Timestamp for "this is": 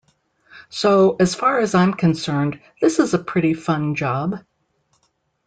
2.81-3.13